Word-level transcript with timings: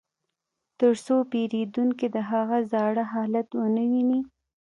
ترڅو 0.79 1.15
پیرودونکي 1.31 2.07
د 2.15 2.17
هغه 2.31 2.57
زاړه 2.71 3.03
حالت 3.13 3.47
ونه 3.59 3.83
ویني 3.91 4.19